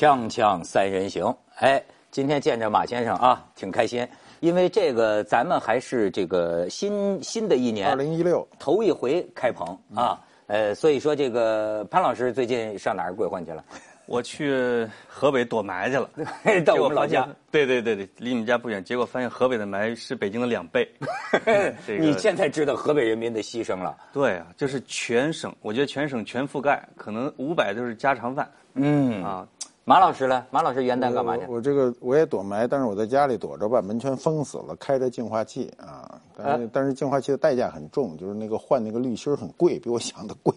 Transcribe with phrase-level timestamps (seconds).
[0.00, 4.08] 锵锵三人行，哎，今天见着马先生啊，挺开心，
[4.40, 13.62] 因为这个咱们还是这个新新的一年，二零一六头一回开棚啊，呃，所以说这个潘老师最近上哪儿鬼混去了？
[14.06, 16.08] 我去河北躲埋去了，
[16.64, 18.82] 到我们老家。，对对对对，离你们家不远。
[18.82, 20.90] 结果发现河北的埋是北京的两倍。
[21.86, 23.94] 这个你现在知道河北人民的牺牲了？
[24.14, 29.46] 对啊，就是全省，我觉得全省全覆盖，可能五百都是家常饭嗯，啊。
[29.84, 30.46] 马老师呢？
[30.50, 31.60] 马老师元旦干嘛去我？
[31.60, 36.20] 这个我也躲埋，但是我在家里躲着，把门全封死了，开着净化器啊。
[36.36, 40.54] 但是、但是净化器的代价很重，就是那个换那个滤芯很贵，比我想的贵，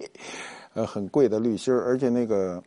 [0.74, 2.62] 呃，很贵的滤芯，而且那个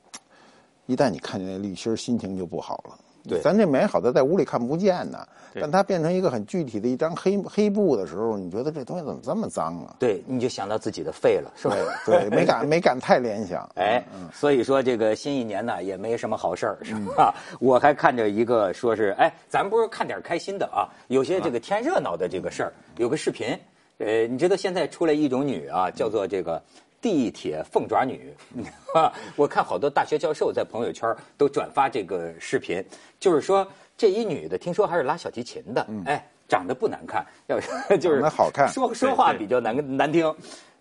[0.87, 2.99] 一旦你看见那滤芯，心情就不好了。
[3.29, 9.97] 对咱这美好的在屋里看不见呢，对但它变成一个很具体的一张黑黑布的时候，你觉得这东西怎么这么脏啊？
[9.99, 11.75] 对，你就想到自己的肺了，是吧？
[12.05, 13.69] 对， 没敢没敢太联想。
[13.75, 17.35] 哎，所以说这个新一年呢也没什么好事儿，是吧？
[17.61, 23.59] 我还看着一个说是，哎，咱不是看点开心的啊，有些这个天热闹的这个事儿，有个视频，
[23.99, 26.63] 呃，你知道现在出来一种女啊，叫做这个。
[27.07, 28.35] 地铁凤爪女，
[28.93, 32.85] 啊， 我看好多大学教授在朋友圈都转发这个视频，
[33.21, 33.65] 就是说
[33.97, 40.35] 这一女的，听说还是拉小提琴的，哎，长得不难看，要是 就是好看说说话比较难难听。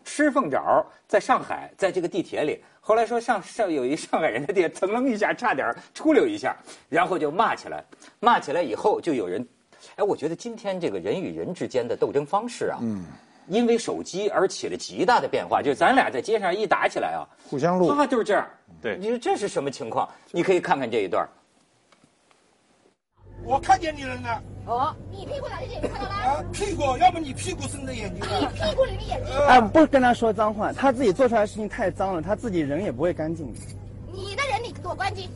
[0.04, 6.58] 吃凤爪在上海，在这个地铁里，后来说上上有一上海人的地铁，噌楞一下差点出溜一下，
[6.89, 7.86] 然后就骂起来，
[8.20, 9.48] 骂起来以后就有人，
[9.95, 13.06] 哎，我觉得今天这个人与人之间的斗争方式啊，嗯，
[13.48, 18.48] 因为手机而起了极大的变化，就是咱俩在街上一打起来啊，互相录，啊就是这样，
[18.82, 20.10] 对你说这是什么情况？
[20.32, 21.28] 你可以看看这一段。
[23.44, 26.16] 我看见你人了哦，你屁股哪里眼睛看到了？
[26.16, 28.46] 啊，屁股，要么你屁股伸着眼睛你。
[28.48, 33.54] 屁股里面眼睛，哎，不跟他说脏话，他自己做出来的事情太脏了，他自己人也不会干净。
[34.11, 35.30] 你的人你给我关机。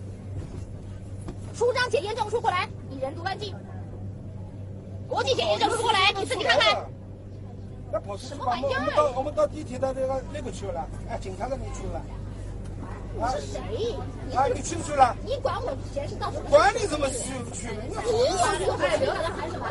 [1.54, 3.54] 出张检验证书过来，你人多干净。
[5.08, 6.86] 国际检验证书过来，你自己看看。
[7.92, 12.02] 那跑出去什么吧，我们玩意儿我们到我们到地铁的那个那个去了，哎，警察那里去了。
[13.12, 13.60] 你是谁？
[14.30, 15.16] 你啊，你去不去了？
[15.26, 16.50] 你管我闲事到什么？
[16.50, 17.68] 管你怎么去不去？
[17.68, 19.68] 你管我还留着还是什么？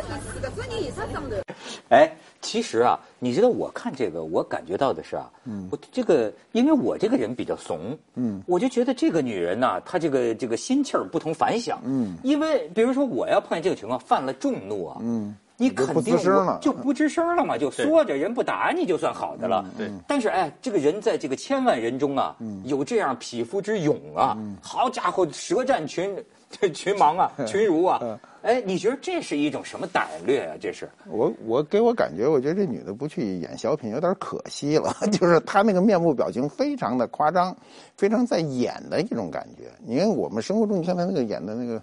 [1.88, 2.12] 哎，
[2.42, 15.34] 其实啊，你知道我看这个，我感觉到的是啊，嗯我这个因为我这个人比较怂，嗯，我就觉得这个女人呐、她这个这个心气儿不同凡响，嗯，因为比如说我要碰见这个情况，犯了众怒啊，嗯。
[15.60, 16.16] 你肯定
[16.60, 19.64] 就不吱声了嘛，就缩着人不打你就算好的了。
[19.76, 26.16] 对但是哎，这个人在这个千万人中啊，有这样匹夫之勇啊，好家伙，舌战群
[26.72, 28.00] 群盲啊，群儒啊，
[28.42, 30.54] 哎，你觉得这是一种什么胆略啊？
[30.60, 30.88] 这是？
[31.10, 37.54] 我我给我感觉，我觉得这女的不去演小品有点可惜了， 就是她那个面部表情非常的夸张，
[37.96, 39.64] 非常在演的一种感觉。
[39.84, 41.82] 你看我们生活中，你看她那个演的那个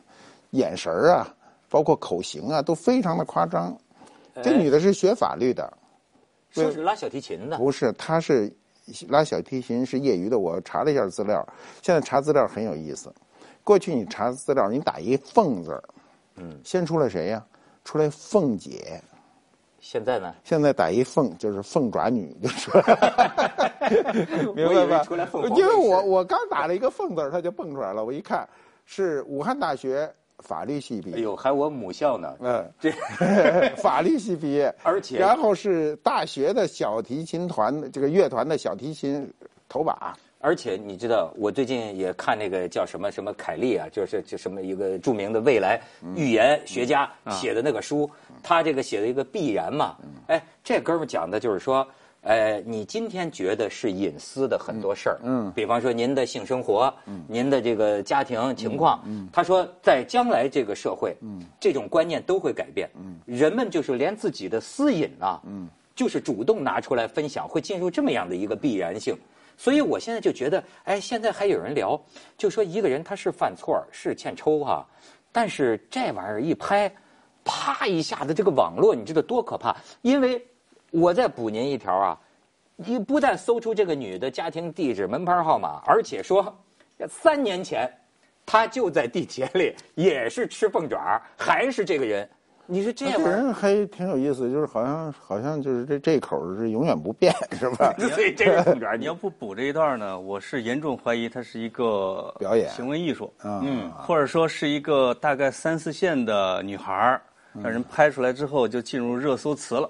[0.51, 1.27] 眼神儿啊，
[1.75, 3.77] 包括口型啊，都非常的夸张。
[4.41, 5.77] 这女的是学法律的，
[6.49, 8.49] 说是拉小提琴的，不是，她是
[9.09, 10.39] 拉小提琴是业余的。
[10.39, 11.45] 我查了一下资料，
[11.81, 13.13] 现在查资料很有意思。
[13.61, 15.83] 过去你查资料，你打一“凤”字儿，
[16.37, 17.45] 嗯，先出来谁呀、
[17.83, 19.01] 出来凤姐。
[19.81, 20.33] 现在呢？
[20.45, 22.71] 现在打一凤就是凤爪女，就是，
[24.55, 25.03] 明白吧？
[25.03, 28.05] 出来凤因为我我刚打了一个凤字儿，它就蹦出来了。
[28.05, 28.47] 我一看
[28.85, 30.09] 是武汉大学
[30.39, 32.35] 法律系毕业，哎呦，还我母校呢。
[32.39, 32.91] 嗯，这
[33.81, 39.31] 法律系毕业，而且然后是大学的小提琴团这个乐团的小提琴
[39.67, 45.81] 头把，而且你知道，我最近也看那个叫什么什么凯利啊，就是就什么一个著名的未来
[46.15, 48.09] 预言学家写的那个书，
[48.43, 49.95] 他这个写的一个必然嘛。
[50.27, 51.87] 哎，这哥们儿讲的就是说，
[52.25, 69.15] 呃，你今天觉得是隐私的很多事儿，嗯，比方说您的性生活，嗯，您的这个家庭情况，嗯，他说在将来这个社会，嗯，这种观念都会改变，嗯，人们就是连自己的私隐啊，嗯，就是主动拿出来分享，会进入这么样的一个必然性。
[69.55, 72.01] 所以我现在就觉得，哎，现在还有人聊，
[72.39, 74.83] 就说一个人他是犯错是欠抽哈、
[75.31, 76.91] 但是这玩意儿一拍，
[77.43, 79.77] 啪一下子，这个网络你知道多可怕？
[80.01, 80.43] 因为
[80.95, 82.17] 我再补您一条啊，
[82.77, 86.55] 你不但搜出这个女的家庭地址、门牌号码，而且说
[87.09, 87.91] 三年前
[88.45, 92.27] 她就在地铁里也是吃凤爪，还是这个人。
[92.65, 97.93] 你说这人还挺有意思，就是好像好像就是这这口是永远不变，是吧？
[97.99, 98.95] 所以这个凤爪。
[98.97, 107.21] 你要不补这一段呢，我是严重怀疑它是一个表演行为艺术，嗯，或者说是一个大概三四线的女孩儿，
[107.61, 109.87] 让人拍出来之后就进入热搜词了，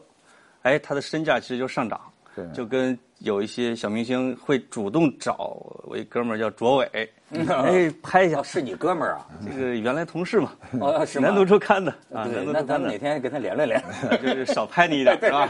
[0.66, 2.00] 哎，他的身价其实就上涨。
[2.36, 9.26] 对就跟有一些小明星会主动找我一哥们儿叫卓伟，哎，拍一下哦，，是你哥们儿啊？
[9.46, 10.52] 这个原来同事嘛，
[10.82, 11.28] 哦，是吗？
[11.30, 14.18] 南都周刊的啊，对，南都周刊的那咱们哪，天跟他联络联络。
[14.18, 15.50] 就是少拍你一点，是吧？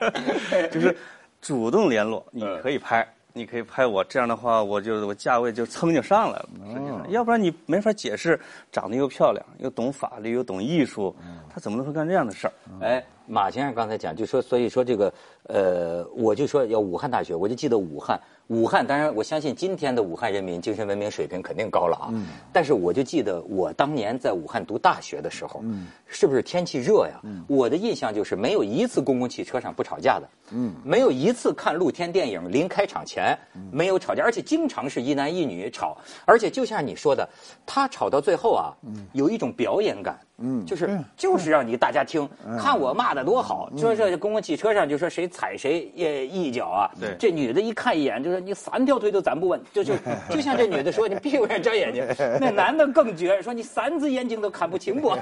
[0.72, 0.96] 就是
[1.42, 6.48] 主动联络，你可以拍，你可以拍我，这样的话，我就我价位就蹭就上来了。
[6.66, 8.38] 实际上，要不然你没法解释，
[8.70, 11.14] 长得又漂亮，又懂法律，又懂艺术，
[11.48, 12.52] 他怎么能会干这样的事儿？
[12.80, 15.12] 哎，马先生刚才讲，就说，所以说这个，
[15.44, 22.08] 呃，我就说要武汉大学，我就记得武汉，武汉，当然我相信今天的武汉人民精神文明水平肯定高了啊。
[22.12, 22.26] 嗯。
[22.52, 27.20] 但是我就记得我当年在武汉读大学的时候，嗯，是不是天气热呀？
[27.22, 27.42] 嗯。
[27.48, 33.36] 我的印象就是没有一次公共汽车上不吵架的，嗯，没有一次看露天电影临开场前
[33.70, 37.28] 没有吵架，而且经常是一男一女吵，而且就像你说的，
[37.66, 38.72] 他吵到最后啊，
[39.12, 40.18] 有一种表演感。
[40.44, 42.28] 嗯，就是就是让你大家听，
[42.58, 43.70] 看我骂的多好。
[43.76, 47.14] 说这公共汽车上就说谁踩谁一一脚啊，对。
[47.16, 49.94] 这女的一看一眼就说你三条腿都站不稳，就就
[50.30, 52.04] 就像这女的说你闭上长眼睛，
[52.40, 55.16] 那男的更绝，说你三只眼睛都看不清我。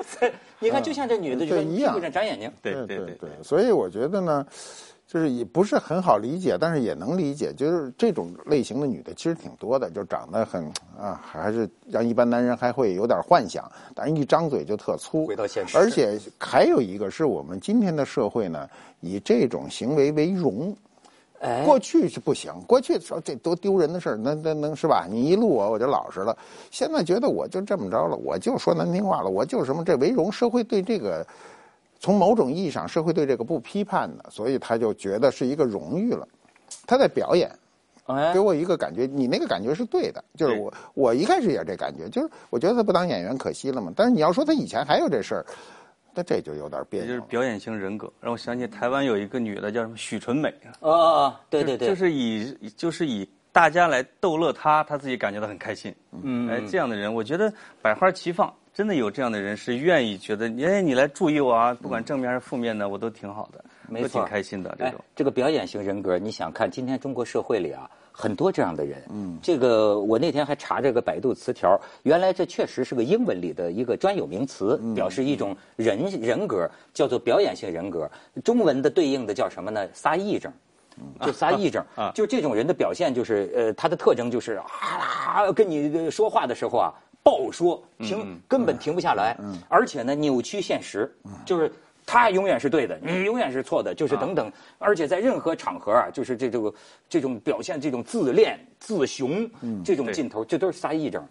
[0.60, 2.52] 你看就像这女的就说闭上长眼睛。
[2.60, 2.74] 对。
[2.74, 4.46] 对对对，所以我觉得呢，
[5.06, 10.70] 就是也不是很好理解，但是也能理解，就是这种类型的女的其实挺多的，就长得很
[11.00, 15.26] 啊，还是让一般男人还会有点幻想，但是一张嘴就特粗。
[15.26, 18.68] 回到现实而且还有一个是我们今天的社会呢，
[19.00, 20.76] 以这种行为为荣。
[21.40, 25.06] 哎，过去是不行，过去说这多丢人的事儿，那那能是吧？
[25.08, 26.36] 你一录我我就老实了。
[26.72, 31.24] 现在觉得我就这么着了，我就说难听话了，我就什么这为荣，社会对这个
[31.98, 36.26] 从某种意义上，社会对这个不批判的，所以他就觉得是一个荣誉了。
[36.86, 37.50] 他在表演，
[38.06, 43.92] 哎给我一个感觉，你那个感觉是对的，就是我我一开始也是这感觉，就是我觉得他不当演员可惜了嘛。
[43.96, 45.46] 但是你要说他以前还有这事儿，
[46.14, 47.16] 那这就有点别扭了。
[47.16, 55.94] 就是表演型人格，让我想起台湾有一个女的叫什么许纯美啊，哦哦，对对对，就是以就是以大家来逗乐她，她自己感觉到很开心。
[56.22, 57.52] 嗯哎，这样的人，我觉得
[57.82, 69.02] 百花齐放，真的有这样的人是愿意觉得，哎，你来注意我啊，不管正面还是负面的，我都挺好的，都没错挺开心的这哎种。，这个表演型人格，你想看今天中国社会里啊，很多这样的人。
[69.10, 78.08] 嗯，这个我那天还查这个百度词条，原来这确实是个英文里的一个专有名词，表示一种人人格，叫做表演性人格。
[78.44, 79.88] 中文的对应的叫什么呢？
[79.92, 80.52] 撒癔症。
[81.20, 86.92] 就撒癔症，啊就这种人的表现就是，呃，他的特征就是啊，跟你说话的时候啊，
[87.28, 89.36] 暴说，停，根本停不下来，
[89.68, 91.14] 而且呢，扭曲现实，
[91.44, 91.70] 就是
[92.06, 96.72] 他永远是对的，你永远是错的，就是等等，而且在任何场合啊，就是这种
[97.06, 99.46] 这种表现这种自恋、自雄
[99.84, 101.22] 这种劲头，这都是撒癔症。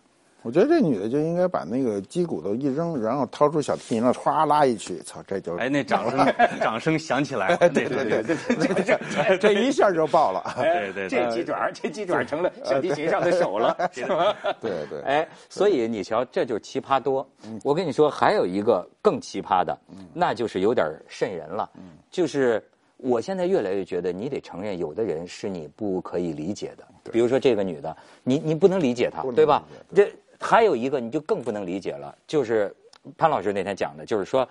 [0.47, 8.23] 我觉得这女的就应该把那个鸡骨头一扔，然后掏出小提琴了，歘拉一曲，操，这就哎，那掌声 掌声响起来了，对对对
[8.55, 8.97] 对，
[9.27, 10.41] 这这一下就爆了。
[10.55, 14.33] 对对这鸡爪，这鸡爪成了小提琴上的手了， 是吧？
[14.61, 17.29] 对对哎，所以你瞧，这就是奇葩多。
[17.61, 19.77] 我跟你说，还有一个更奇葩的，
[20.13, 21.69] 那就是有点瘆人了。
[22.09, 22.63] 就是
[22.95, 26.87] 我现在越来越觉得，你得承认，有的人是你不可以理解的。
[27.11, 29.61] 比如说这个女的，你你不能理解她对吧
[29.93, 32.73] 这还有一个你就更不能理解了，就是
[33.17, 34.47] 潘老师那天讲的，就是说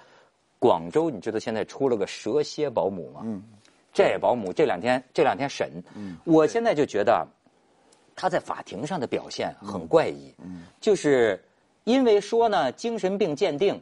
[0.58, 3.20] 广州，你知道现在出了个蛇蝎保姆吗？
[3.24, 3.42] 嗯，
[3.92, 5.70] 这保姆这两天这两天审，
[6.24, 7.22] 我现在就觉得啊
[8.14, 10.34] 他在法庭上的表现很怪异，
[10.80, 11.42] 就是
[11.84, 13.80] 因为说呢，精神病鉴定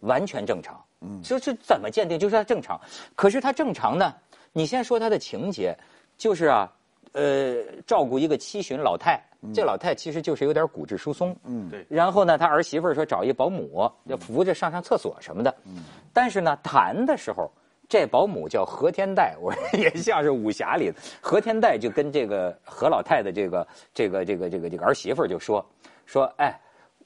[0.00, 0.82] 完全正常，
[1.22, 2.80] 就是怎么鉴定，就是他正常，
[3.14, 4.14] 可是他正常呢，
[4.52, 5.76] 你先说他的情节，
[6.16, 6.72] 就是啊，
[7.14, 7.56] 呃，
[7.86, 9.20] 照顾一个七旬老太，
[9.52, 11.84] 这老太其实就是有点骨质疏松，嗯对。
[11.88, 15.82] 然后呢，他儿媳妇儿说找一保姆，要扶着上上厕所什么的，嗯。
[16.12, 17.50] 但是呢，谈的时候。
[17.86, 25.64] 这保姆叫何天代，我 也像是武侠里的何天代，就跟这个何老太的这个这个这个这个这个儿媳妇儿就说
[26.06, 26.58] 说，哎，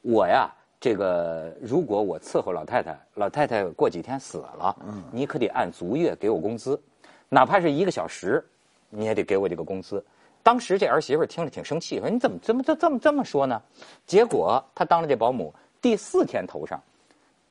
[0.03, 0.49] 我呀，
[0.79, 4.75] 这个如果我伺候老太太，老太太过几天死了，
[5.11, 6.81] 你可得按足月给我工资，
[7.29, 8.43] 哪怕是一个小时，
[8.91, 10.05] 你也得给我这个工资。
[10.43, 13.61] 当时这儿媳妇儿听着挺生气，说你怎么怎么这这么这么说呢？
[14.07, 16.81] 结果她当了这保姆，第四天头上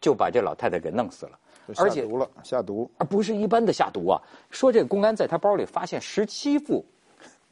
[0.01, 1.37] 就把这老太太给弄死了，
[1.75, 2.89] 而且下毒了，下毒。
[2.97, 4.19] 而不是一般的下毒啊。
[4.49, 6.83] 说这个公安在他包里发现十七副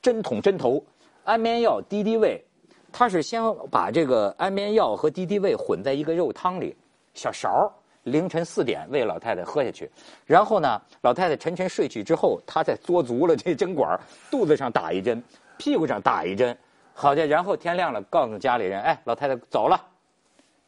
[0.01, 0.84] 针筒针头、
[1.24, 2.44] 安眠药、敌敌畏，
[2.92, 6.75] 他是先把这个安眠药和敌敌畏混在一个肉汤里，
[7.13, 7.72] 小勺儿
[8.05, 9.89] 凌晨四点喂老太太喝下去，
[10.25, 15.21] 然后呢，老太太沉沉睡去之后，他再嘬足了这针管，肚子上打一针，
[15.57, 16.55] 屁股上打一针，
[16.93, 19.81] 好的，然后天亮了，告诉家里人，哎，老太太走了。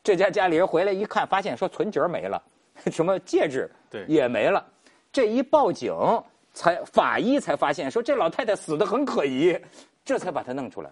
[0.04, 2.42] 这家家里人回来一看，发现说存折没了，
[2.92, 4.66] 什么戒指对也没了。
[5.12, 5.94] 这一报警，
[6.54, 9.56] 才法医才发现说这老太太死的很可疑，
[10.04, 10.90] 这才把她弄出来。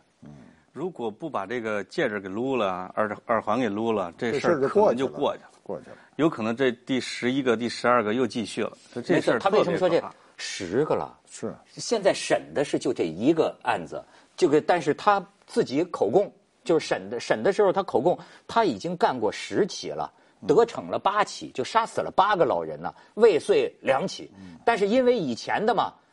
[0.71, 5.49] 如果不把这个戒指给撸了，耳耳环给撸了，这这事儿可能就过去了。
[5.65, 5.97] 过去了。
[6.17, 8.71] 有可能这第十一个、第十二个又继续了。
[8.93, 9.99] 就这没事，儿他为什么说这
[10.37, 11.17] 十个了？
[11.27, 14.03] 是现在审的是就这一个案子，
[14.37, 16.31] 这个但是他自己口供，
[16.63, 18.17] 就是审的审的时候他口供，
[18.47, 20.11] 他已经干过十起了。
[20.45, 24.29] 得逞了八起，就杀死了八个老人呢，未遂两起。
[24.63, 26.03] 但是因为以前的嘛，呃，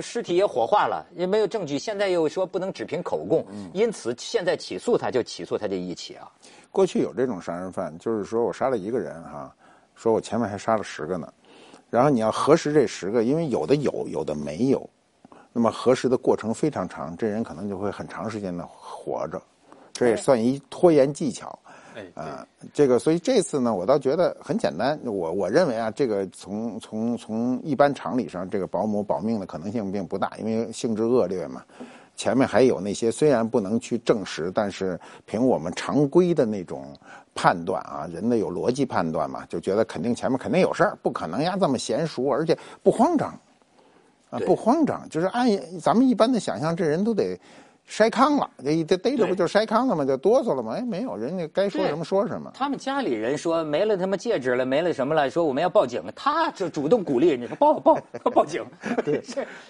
[0.00, 6.30] 尸体也火化了，也没有证据，现在又说不能只凭口供，因此现在起诉他就起诉他这一起啊。
[6.70, 9.54] 过去有这种杀人犯，就是说我杀了一个人哈，
[9.94, 11.32] 说我前面还杀了十个呢，
[11.88, 14.88] 然后你要核实这十个，因为有的有，有的没有，
[15.52, 19.40] 那么核实的过程非常长，这人可能就会很长时间的活着，
[19.92, 21.58] 这也算一拖延技巧。
[22.14, 24.98] 啊，这个，所以这次呢，我倒觉得很简单。
[25.04, 31.62] 我我认为啊，这个从从从一般常理上，这个保姆保命的可能性并不大，因为性质恶劣嘛。
[32.14, 36.86] 前面还有那些虽然不能去证实，但是凭我们常规的那种
[37.34, 43.28] 判断啊，人的有逻辑判断嘛，就觉得肯定前面肯定有事儿，不可能呀这么娴熟，而且不慌张
[44.30, 45.48] 啊，不慌张，就是按
[45.80, 47.38] 咱们一般的想象，这人都得。
[47.88, 50.04] 筛糠了，这一逮逮着不就筛糠了吗？
[50.04, 50.72] 就哆嗦了吗？
[50.76, 52.50] 哎，没有，人家该说什么说什么。
[52.52, 57.94] 他们家里人说没了他妈戒指了，没了什么了，说我们要报警，他就主动鼓励人家说报报
[58.34, 58.64] 报警，
[59.04, 59.22] 对，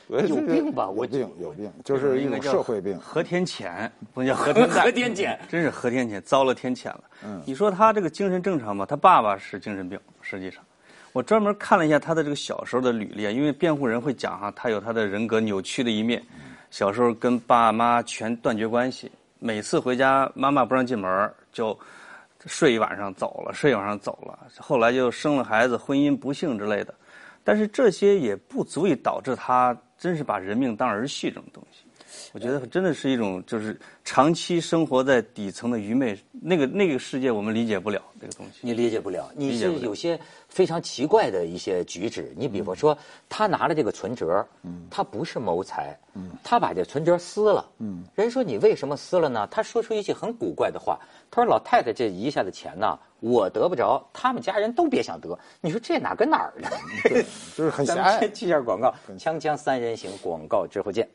[0.26, 0.88] 有病吧？
[0.88, 2.98] 我有病有病，就是一种社会病。
[2.98, 7.04] 何天谴，不能叫和田和田潜真是何天谴，遭了天谴了。
[7.24, 8.86] 嗯，你说他这个精神正常吗？
[8.88, 10.62] 他爸爸是精神病，实际上，
[11.12, 16.22] 我专门看了一下他的这个小时候的履历，啊，因为辩护人会讲哈，他有他的人格扭曲的一面，
[16.70, 21.78] 小时候跟爸妈全断绝关系，每次回家妈妈不让进门就。
[22.48, 26.94] 睡一晚上走了，睡一晚上走了，后来就生了孩子，婚姻不幸之类的，
[27.42, 31.75] 但是这些也不足以导致他真是把人命当儿戏这种东西。
[32.32, 38.58] 我觉得真的是一种就是长期生活在底层的愚昧，那个那个世界我们理解不了这个东西。
[38.60, 40.18] 你理解不了，你是有些
[40.48, 42.32] 非常奇怪的一些举止。
[42.36, 42.96] 你比方说，
[43.28, 44.46] 他拿了这个存折，
[44.90, 45.98] 他不是谋财，
[46.42, 47.68] 他把这存折撕了。
[48.14, 49.48] 人说你为什么撕了呢？
[49.50, 50.98] 他说出一句很古怪的话，
[51.30, 55.38] 他说老太太这一下的钱呢，我得不着，他们家人都别想得。
[55.60, 56.68] 你说这哪跟哪儿呢？
[57.56, 58.34] 就是很狭咱们隘先。
[58.34, 61.08] 去一下广告，锵锵三人行广告之后见。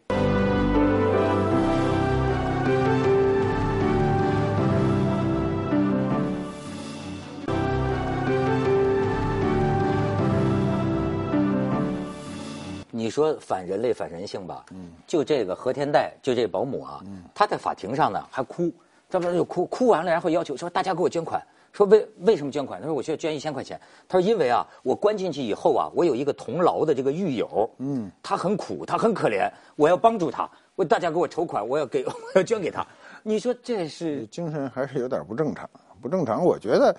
[13.12, 14.66] 说反人类、反人性吧？
[14.72, 18.72] 嗯，就这个何天代，就这保姆啊，嗯他在法庭上呢还哭，
[19.10, 21.40] 这不就哭哭完了，然后要求说大家给我捐款，
[21.74, 22.80] 说为为什么捐款？
[22.80, 23.80] 他说我需要捐一千块钱。
[24.08, 32.88] 他说因为啊，我关进去以后啊，我有一个同牢的这个狱友，嗯，他很苦，他很可怜，我要帮助他，我大家给我筹款，我要给 我要捐给他。
[33.22, 35.70] 你说这是精神还是有点不正常。
[36.02, 36.96] 不正常，我觉得，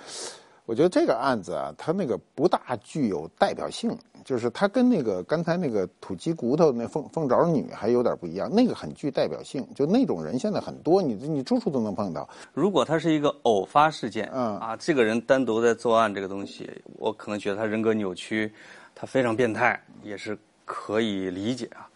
[0.65, 12.29] 我觉得这个案子啊，它那个不大具有代表性，就是它跟那个刚才那个土鸡骨头那凤凤爪女还有点不一样，那个很具代表性，就那种人现在很多，你你处处都能碰到。
[12.55, 18.53] 如果他是一个偶发事件，嗯啊，这个人单独在作案这个东西，我可能觉得他人格扭曲，
[18.95, 21.89] 他非常变态，也是可以理解啊。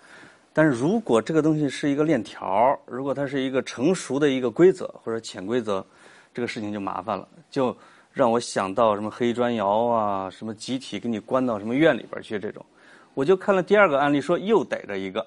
[0.52, 5.84] 但是如果这个东西是一个链条，如果它是一个成熟的一个规则或者潜规则，
[6.32, 7.76] 这个事情就麻烦了，就
[8.16, 12.64] 让我想到什么黑砖窑啊，什么集体给你关到什么院里边去这种。
[13.12, 15.26] 我就看了第二个案例，说又逮着一个，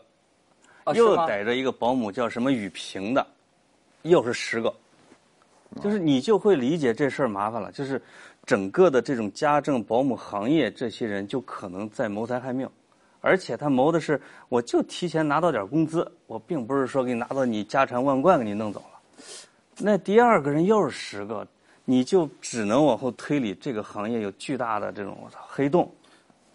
[0.95, 3.23] 又逮着一个保姆叫什么雨萍的，
[4.01, 4.73] 又是十个，
[5.83, 8.01] 就是你就会理解这事儿麻烦了，就是
[8.43, 12.67] 整个的这种家政保姆行业，这些人就可能在谋财害命，
[13.21, 18.99] 而且他谋的是，我就提前拿到点工资，我并不是说给你拿到你家产万贯给你弄走了。
[19.77, 21.47] 那第二个人又是十个，
[21.89, 25.91] 你就只能往后推理，这个行业有巨大的这种我操黑洞。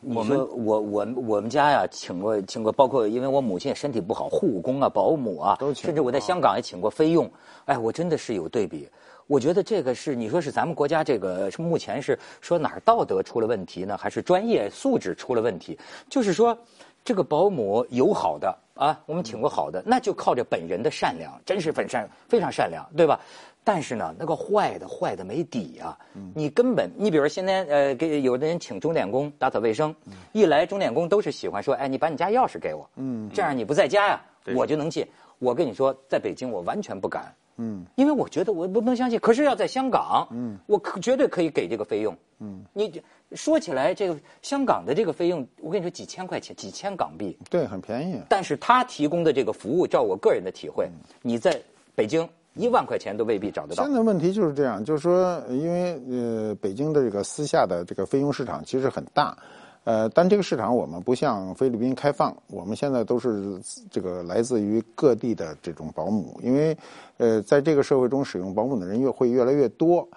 [0.01, 7.29] 我们我我我们家呀，请过请过，包括因为我母亲也身体不好，护工啊、保姆啊，都甚至我在香港也请过菲佣。
[7.65, 8.89] 哎，我真的是有对比。
[9.27, 15.77] 我觉得这个是你说是咱们国家这个是目前是说哪儿道德出了问题呢，还是专业素质出了问题？
[16.09, 16.57] 就是说，
[17.05, 23.19] 这个保姆有好的啊，我们请过好的，那就靠着本人的善良，真是很善，非常善良，对吧？
[23.67, 25.99] 但是呢，那个坏的坏的没底啊！
[26.35, 29.93] 你根本，你比如说现在呃，给有的人请钟点工打扫卫生，
[30.33, 34.23] 一来钟点工都是喜欢说，哎，你把你家钥匙给我，嗯，这样你不在家呀，
[34.55, 35.07] 我就能进。
[35.39, 43.03] 我跟你说，在北京我完全不敢，嗯，因为我觉得我不能相信，可是要在香港，嗯，我可绝对可以给这个费用，嗯，你
[43.33, 48.21] 说起来这个香港的这个费用，我跟你说几千块钱，几千港币，对，很便宜。
[48.29, 50.89] 但是他提供的这个服务，照我个人的体会，
[51.23, 51.61] 你在
[51.95, 53.85] 北京一万块钱都未必找得到。
[53.85, 59.37] 现在问题就是这样，就是说，因为呃，北京的这个私下的这个费用市场其实很大。
[59.85, 66.75] 呃，但这个市场我们不像菲律宾开放，我们现在都是这个来自于各地的这种保姆，因为
[67.19, 70.09] 呃，在这个社会中使用保姆的人越会越来越多，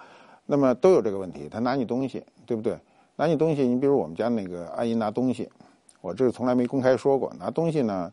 [0.46, 2.78] 那么都有这个问题，他拿你东西，对不对？
[3.14, 5.46] 拿你东西，你比如我们家那个阿姨拿东西，
[6.00, 8.10] 我这个从来没公开说过，拿东西呢，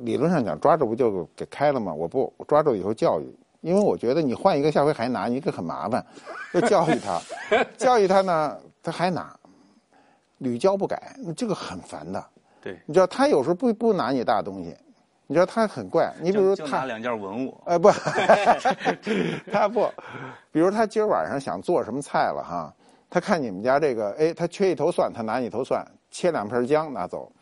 [0.00, 1.92] 理论上讲抓住不就给开了吗？
[1.92, 6.04] 我不抓住以后教育，因为我觉得你换一个下回还拿，你这很麻烦，
[6.52, 7.20] 要教育他，
[7.76, 9.34] 教育他呢，他还拿。
[10.38, 12.22] 屡教不改，这个很烦的。
[12.60, 14.76] 对，你知道他有时候不不拿你大东西，
[15.26, 16.12] 你知道他很怪。
[16.20, 17.90] 你比如他拿两件文物，呃不，
[19.50, 19.88] 他不，
[20.52, 22.70] 比如他今儿晚上想做什么菜了哈，
[23.08, 27.32] 他看你们家这个，哎，他缺一头蒜，他拿一头蒜，切两片姜拿走。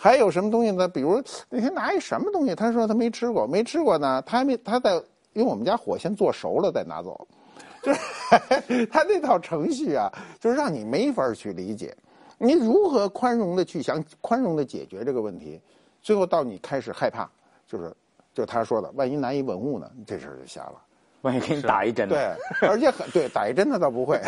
[0.00, 0.86] 还有什么东西呢？
[0.86, 4.94] 比如那天拿一什么东西，他说他没吃过，没吃过呢，他还没他在，
[5.32, 7.26] 因为我们家火先做熟了再拿走，
[7.82, 11.92] 就是他那套程序啊，就是让你没法去理解。
[12.38, 15.60] 你如何宽容的去想宽容的解决这个问题？
[16.00, 17.28] 最后到你开始害怕，
[17.66, 17.92] 就是
[18.32, 19.90] 就他说的，万一拿一文物呢？
[20.06, 20.74] 这事儿就瞎了。
[21.22, 22.14] 万一给你打一针呢？
[22.14, 24.20] 对，而且很对，打一针他倒不会。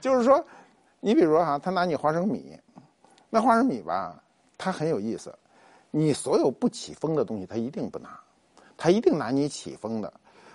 [0.00, 0.42] 就是说，
[1.00, 2.56] 你比如说哈，他拿你花生米，
[3.28, 4.22] 那花生米吧，
[4.62, 5.34] 他很有意思。
[5.90, 8.18] 你所有不起风的东西，他一定不拿，
[8.76, 10.12] 他一定拿你起风的。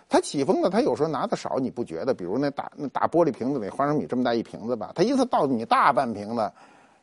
[0.08, 2.14] 他起风的，他有时候拿的少，你不觉得？
[2.14, 6.52] 比如那大那大玻璃瓶子里花生米这么大一瓶子吧，他一次倒你大半瓶子。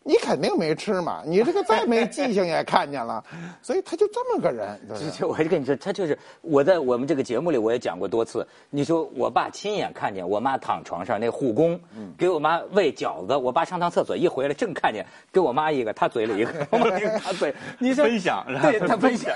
[0.06, 3.24] 你肯定没吃嘛，你这个再没记性也看见了，
[3.62, 4.78] 所以他就这么个人。
[5.22, 8.46] 我就跟你说，他就是我在我们这个节目里我也讲过多次。
[8.68, 11.80] 你说我爸亲眼看见我妈躺床上，那护工
[12.18, 17.54] 给我妈喂饺子，我爸上趟厕所一回来正看见给我妈一个，他嘴里一个，我妈一个他嘴。
[17.80, 19.34] 你说分享，对他分享，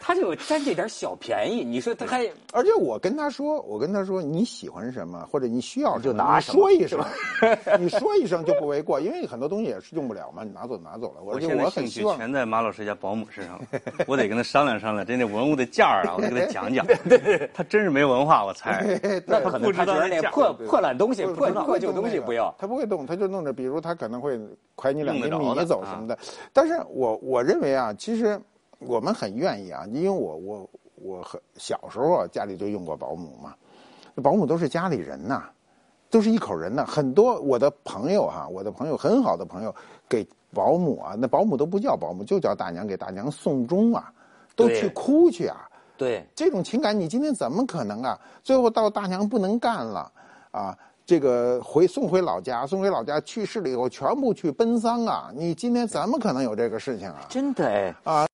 [0.00, 1.62] 他就占这点小便宜。
[1.62, 6.98] 你说他还，而且我跟他说，我跟他说你喜欢什么或者你需要就拿说一声，
[7.78, 9.91] 你说一声就不为过，因为很多东西也是。
[9.92, 10.42] 用不了嘛？
[10.42, 11.22] 你拿走拿走了。
[11.22, 13.66] 我现在兴趣全在马老师家保姆身上了，
[14.06, 15.06] 我得跟他商量商量。
[15.06, 16.86] 这那文物的价儿啊，我得给他讲讲。
[17.52, 18.98] 他真是没文化，我猜。
[19.26, 22.54] 那可能他觉得那破破烂东西、破破旧东西不要。
[22.58, 23.52] 他不会动，他就弄着。
[23.52, 24.40] 比如他可能会
[24.74, 26.18] 快你两斤米走什么的。
[26.52, 28.40] 但是我我认为啊，其实
[28.78, 33.54] 我们很愿意啊，因为我我我很小时候啊，家里就用过保姆嘛。
[34.22, 35.44] 保姆都是家里人呐。
[36.12, 39.74] 都是一口人呢，很多我的朋友哈，我的朋友很好的朋友
[40.06, 44.12] 给保姆啊，那保姆都不叫保姆，就叫大娘给大娘送终啊，
[44.54, 45.66] 都去哭去啊。
[45.96, 48.20] 对，这种情感你今天怎么可能啊？
[48.42, 50.12] 最后到大娘不能干了
[50.50, 55.30] 啊，这个回送回老家，送回老家去世了以后，全部去奔丧啊！
[55.34, 57.24] 你今天怎么可能有这个事情啊？
[57.30, 58.26] 真的哎啊，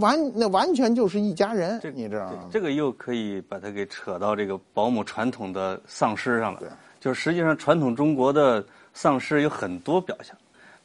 [0.00, 2.48] 完那完全就是一家人，你知道吗？
[2.50, 6.58] 这个又可以把它给扯到这个保姆传统的丧尸上了。
[6.58, 6.68] 对。
[7.00, 10.36] 就是实际上，传统中国的丧尸有很多表象，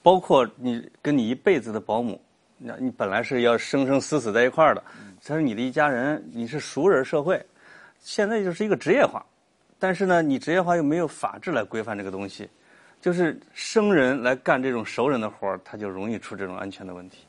[0.01, 2.19] 包括你跟你一辈子的保姆，
[2.57, 4.81] 那你本来是要生生死死在一块儿的，
[5.23, 7.45] 他是你的一家人，你是熟人社会，
[7.99, 9.25] 现在就是一个职业化，
[9.77, 12.49] 但是呢，你职业化又没有法制来规范这个东西，
[13.01, 17.25] 就是生人来干这种熟人的活儿，他就容易出这种安全的问题。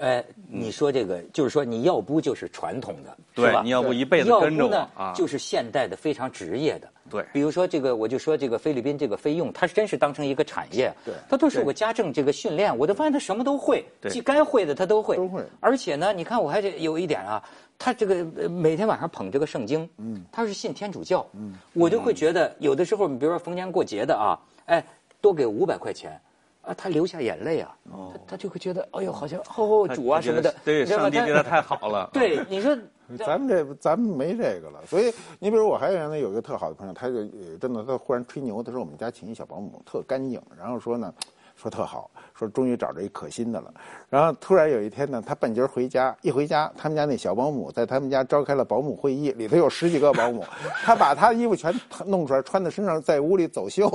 [0.00, 3.60] 哎，你说这个就是说，你要不就是传统的，对吧？
[3.62, 6.88] 你要不一辈子跟着我啊，就是现代的非常职业的。
[7.10, 10.90] 对，比如说这个，我就说这个菲律宾这个菲佣，他真是当成一个产业。
[11.04, 15.16] 对，他都是我家政这个训练，我都发现他什么都会，既该会的他都会。
[15.16, 15.44] 都会。
[15.60, 17.42] 而且呢，你看我还有一点啊，
[17.78, 24.82] 他这个每天晚上捧这个圣经，嗯，他是信天主教，嗯，我就会觉得有的时候，你比如说逢年过节的啊，哎，
[25.20, 26.18] 多给五百块钱。
[26.62, 27.76] 啊，他流下眼泪啊，
[28.12, 32.08] 他他就会觉得，哎呦，好像哦主啊什么的，对，上帝对他太好了。
[32.14, 32.76] 对，你说
[33.18, 37.26] 咱们这咱们没这个了，所以你比如我还原来有一个特好的朋友，他就
[37.58, 41.12] 真的他忽然吹牛，他说我们家请一小保姆特干净，然后说呢。
[41.60, 43.70] 说特好，说终于找着一可心的了。
[44.08, 50.42] 然后突然有一天呢，他半截回家，一回家，他们家那小保姆在他们家召开了保姆会议，里头有十几个保姆，
[50.82, 51.70] 他把他的衣服全
[52.06, 53.90] 弄出来穿在身上，在屋里走秀，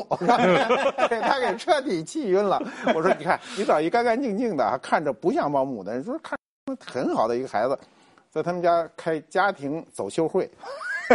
[1.09, 2.61] 给他给彻底气晕了。
[2.93, 6.37] 我说你看，你找一干干净净的，看着不像保姆的人，说看
[6.85, 7.75] 很好的一个孩子，
[8.29, 10.47] 在他们家开家庭走秀会，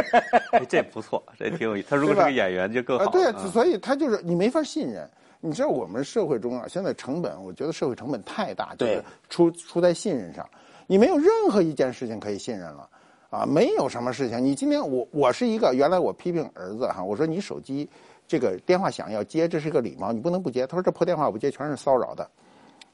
[0.69, 1.87] 这不错，这挺有意思。
[1.91, 3.07] 他如果是个演员就更好。
[3.07, 5.09] 对，所以他就是你没法信任。
[5.40, 10.46] 你知道我们社会中啊，现在成本，我觉得社会成本太大，就是出出在信任上，
[10.87, 12.88] 你没有任何一件事情可以信任了，
[13.31, 14.44] 啊，没有什么事情。
[14.44, 17.88] 你今天我我是一个，原来我批评儿子哈，我说你手机
[18.29, 20.66] 这个电话响要接，这是一个礼貌，你不能不接。
[20.66, 22.29] 他说这破电话我不接，全是骚扰的。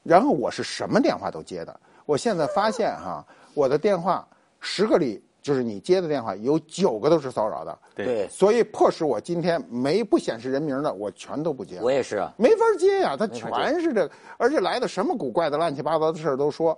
[0.03, 1.77] 然后我是什么电话都接的。
[2.05, 4.25] 我现在发现哈，我的电话
[4.61, 7.79] 十个里就是你接的电话有九个都是骚扰的。
[7.95, 11.79] 对，所以迫使我今天没不显示人名的，我全都不接。
[11.81, 12.33] 我也是啊。
[12.37, 16.77] 没法接呀，他全是这个，而且来的什么古怪的、乱七八糟的事儿都说，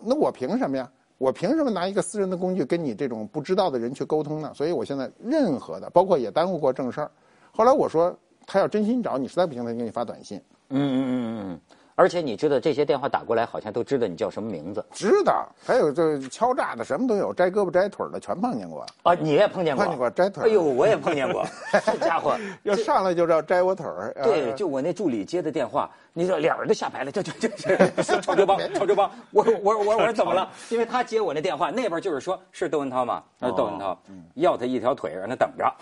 [0.00, 0.90] 那我凭什么呀？
[1.18, 4.50] 我凭什么拿一个私人的工具跟你这种不知道的人去沟通呢？
[4.54, 7.10] 所以我现在任何的，包括也耽误过正事儿。
[7.52, 10.40] 后来我说，他要真心找你，实在不行，他就给你发短信。
[10.70, 11.60] 嗯嗯嗯嗯嗯。
[11.94, 14.84] 而且你知道这些电话打过来，好像都知道你叫什么名字。
[14.92, 18.86] 知道，还有这敲诈的，什么都有，摘胳膊摘腿的全碰见过。
[19.02, 19.84] 啊，你也碰见过？
[19.84, 20.44] 碰见过摘腿。
[20.44, 21.46] 哎呦，我也碰见过。
[21.84, 24.14] 这家伙要上来就要摘我腿儿。
[24.22, 25.90] 对，就我那助理接的电话。
[26.14, 29.10] 你说脸儿都吓白了，这这这是臭流帮，臭流帮！
[29.30, 30.46] 我我我我说怎么了？
[30.68, 33.22] 因为他接我那电话，那边就是说是窦文涛吗？
[33.40, 33.98] 是窦文涛，
[34.34, 35.74] 要他一条腿，让他等着。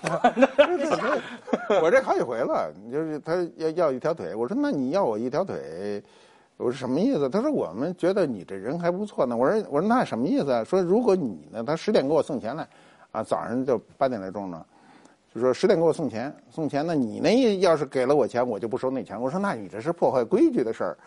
[1.82, 6.00] 我这好几回了，就是他要要一条腿，我说那你要我一条腿，
[6.56, 7.28] 我说什么意思？
[7.28, 9.36] 他说我们觉得你这人还不错呢。
[9.36, 10.62] 我说我说那什么意思啊？
[10.62, 12.68] 说如果你呢，他十点给我送钱来，
[13.10, 14.64] 啊早上就八点来钟呢。
[15.32, 16.94] 就说十点给我送钱，送钱呢？
[16.94, 19.20] 你那要是给了我钱，我就不收那钱。
[19.20, 20.98] 我说那你这是破坏规矩的事儿。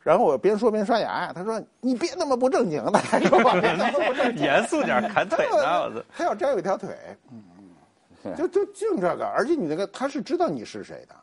[0.00, 1.32] 然后我边说边刷牙。
[1.32, 6.04] 他说你别那么不正经的，说别那么不正经，严肃点砍腿呢。
[6.16, 6.90] 他要摘我一条腿，
[8.36, 9.26] 就就净这个。
[9.26, 11.14] 而且你那个他是知道你是谁的。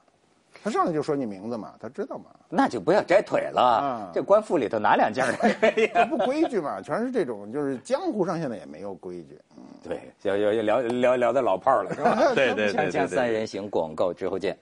[0.63, 2.25] 他上来就说你名字嘛，他知道嘛？
[2.49, 4.11] 那就不要摘腿了。
[4.13, 6.05] 这官府里头哪两件儿？
[6.05, 9.39] 不规矩嘛，全是这种，就是江湖上现在也没有规矩。
[9.83, 12.33] 对，要要要聊聊聊到老炮儿了，是吧？
[12.35, 12.91] 对 对对。
[12.91, 14.57] 锵锵三人行，广告之后见。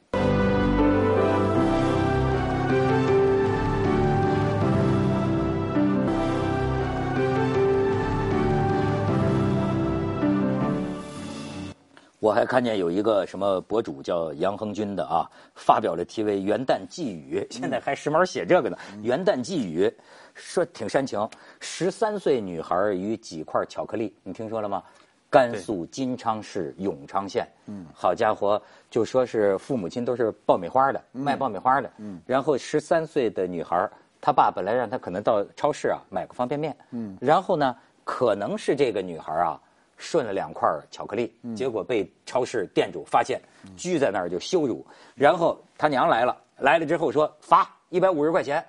[12.19, 18.77] 我还看见有一个什么博主叫杨恒军的啊，发表了题为《元旦寄语》，现在还时髦写这个呢。
[19.01, 19.89] 元旦寄语
[20.34, 21.27] 说挺煽情，
[21.62, 24.84] 十三岁女孩与几块巧克力，你听说了吗？
[25.29, 39.62] 甘肃金昌市永昌县，嗯，好家伙，就说是父母亲都是爆米花的，卖爆米花的，嗯，然后十三岁的女孩，她爸本来让她可能到超市啊买个方便面，嗯，然后呢，可能是这个女孩啊。
[40.00, 43.40] 顺了两块巧克力，结果被超市店主发现，
[43.76, 44.84] 拘在那儿就羞辱。
[45.14, 48.66] 然后他娘来了，来了之后说罚一百五十块钱。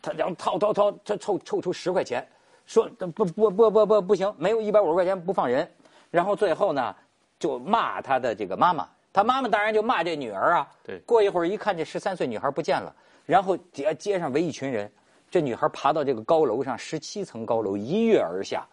[0.00, 2.26] 他娘掏掏掏，他凑凑出十块钱，
[2.64, 5.70] 说不不不不不不行，没有一百五十块钱不放人。
[6.10, 6.96] 然后最后呢，
[7.38, 10.68] 就骂他的这个妈妈，他妈妈当然就骂这女儿啊。
[10.82, 10.98] 对。
[11.00, 12.94] 过一会儿一看这十三岁女孩不见了，
[13.26, 14.90] 然后街街上围一群人，
[15.30, 18.66] 这女孩爬到这个高楼上十七层高楼一跃而下。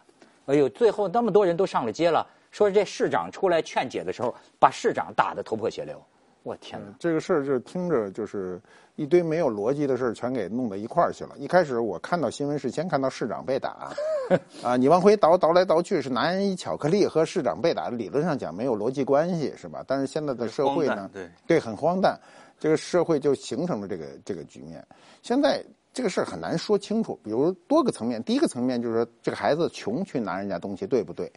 [0.47, 6.01] 哎呦，最后那么多人都上了街了，说这市长出来劝解的时候，把市长打得头破血流。
[6.43, 6.95] 我天哪！
[6.97, 8.57] 这个事儿就听着就是
[8.95, 11.31] 一堆没有逻辑的事儿，全给弄到一块儿去了。
[11.37, 13.91] 一开始我看到新闻是先看到市长被打，
[14.63, 19.83] 啊，你往回倒倒来倒去是拿人一巧克力和市长被打，理论上讲没有逻辑关系是吧？
[19.85, 22.17] 但是现在的社会呢，对对，很荒诞，
[22.57, 24.81] 这个社会就形成了这个这个局面。
[25.21, 25.61] 现在。
[25.97, 28.23] 这个事儿很难说清楚，比如多个层面。
[28.23, 31.31] 第一个层面就是说，这个孩子穷去拿人家东西，对不对？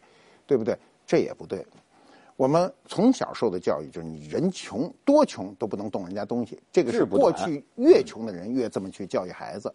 [0.45, 0.77] 对不对？
[1.03, 1.65] 这也不对。
[2.35, 6.61] 我们从小受的教育就是，你人穷多穷都不能动人家东西。
[6.71, 9.73] 这个是过去越穷的人越这么去教育孩子。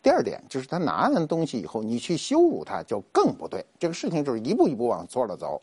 [0.00, 3.66] 第二点就是，他拿完东西以后，你去羞辱他，就更不对。
[3.76, 5.60] 这个事情就是一步一步往错了走。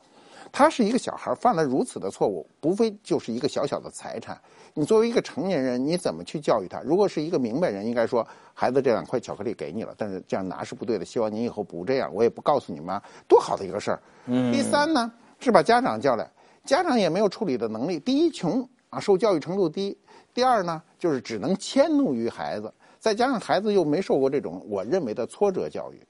[0.51, 4.39] 他是一个小孩，犯了如此的错误，无非就是一个小小的财产。
[4.73, 6.81] 你作为一个成年人，你怎么去教育他？
[6.81, 12.13] 如果是一个明白人，应该说，孩子，这两块巧克力给你了，但是这样拿是不对的，希望你以后不这样。
[12.13, 13.99] 我也不告诉你妈，多好的一个事儿。
[14.25, 14.51] 嗯。
[14.51, 16.29] 第三呢，是把家长叫来，
[16.63, 17.99] 家长也没有处理的能力。
[17.99, 19.95] 第一，穷啊，受教育程度低；
[20.33, 26.01] 第二呢，就是只能迁怒于孩子，再加上孩子又没受过这种我认为的挫折教育。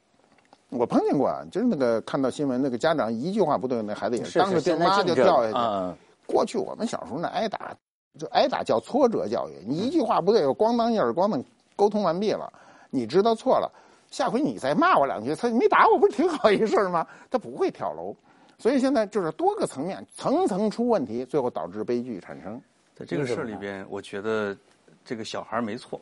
[0.70, 5.98] 我碰见过啊，就是那个看到新闻，那个家长一句话不对，那孩子也是当着爹妈就掉下去。
[6.26, 7.76] 过去我们小时候那挨打，
[8.20, 9.54] 就挨打叫挫折教育。
[9.66, 11.32] 你一句话不对，咣当一耳光，
[11.76, 12.52] 沟通完毕了，
[12.90, 13.72] 你知道错了，
[14.10, 17.06] 下回你再骂我两句，他没打我不是挺好一事吗？
[17.30, 18.16] 他不会跳楼。
[18.58, 22.60] 所以现在就是多个层面，层层出问题，最后导致悲剧产生。
[22.96, 24.56] 在这个事儿里边，我觉得
[25.04, 26.02] 这个小孩没错。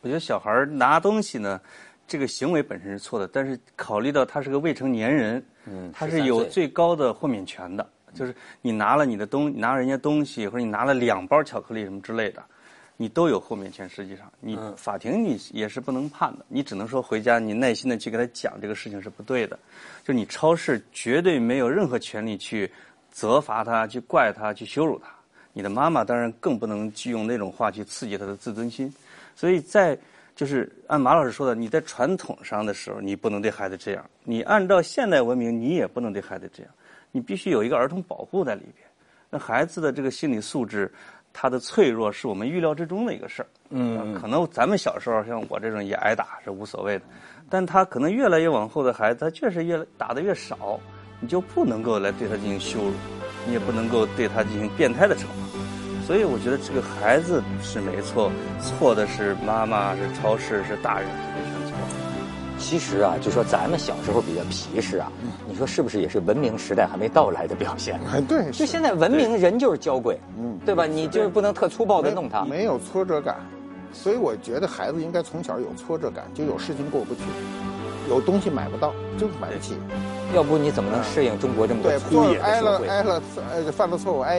[0.00, 1.60] 我觉得小孩拿东西呢。
[2.10, 7.88] 这个行为本身是错的，但是考虑到他是个未成年人，嗯，他是有最高的豁免权的。
[8.12, 12.42] 就是你拿了你的东，拿人家东西，或者你拿了两包巧克力什么之类的，
[12.96, 13.88] 你都有豁免权。
[13.88, 19.56] 实际上，你法庭你也是不能判的，你只能说回家你耐心的去给他讲这个事情是不对的。
[20.02, 22.68] 就你超市绝对没有任何权利去
[23.12, 25.08] 责罚他、去怪他、去羞辱他。
[25.52, 28.92] 你的妈妈当然更不能去用那种话去刺激他的自尊心。
[29.36, 29.96] 所以在
[30.40, 36.72] 就是按马老师说的，你在传统上的时候，你不能对孩子这样；你按照现代文明，你也不能对孩子这样。
[37.12, 38.88] 你必须有一个儿童保护在里边。
[39.28, 40.90] 那孩子的这个心理素质，
[41.30, 43.46] 他的脆弱是我们预料之中的一个事儿。
[43.68, 47.04] 嗯，可能咱们小时候像我这种也挨打是无所谓的，
[47.50, 50.80] 但他可能越来越往后的孩子，他确实越打的越少，
[51.20, 52.94] 你就不能够来对他进行羞辱，
[53.46, 55.59] 你也不能够对他进行变态的惩罚。
[56.10, 62.58] 所以我觉得这个孩子是没错，错的是妈妈、是超市、是大人这些全错。
[62.58, 65.06] 其实啊，就说咱们小时候比较皮实啊，
[65.48, 68.00] 你说是不是也是文明时代还没到来的表现？
[68.12, 70.84] 哎，对，就现在文明人就是娇贵，嗯，对吧？
[70.84, 73.36] 你就是不能特粗暴的弄他，没有挫折感，
[73.92, 77.20] 所以我觉得孩子应该从小有挫折感，就有事情过不去，
[78.08, 79.74] 有东西买不到，就是买不起。
[80.32, 82.86] 要不你怎么能适应中国这么个粗野的挨社会？
[82.86, 84.38] 了挨了，呃，犯了错误挨。